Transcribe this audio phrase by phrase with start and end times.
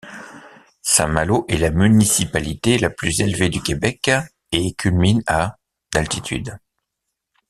[0.81, 4.09] Saint-Malo est la municipalité la plus élevée du Québec
[4.51, 5.59] et culmine à
[5.93, 6.57] d'altitude.